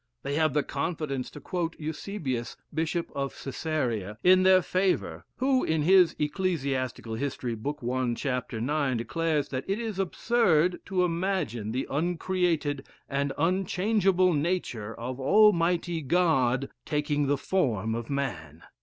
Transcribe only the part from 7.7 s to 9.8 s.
i., chap. 9, declares that it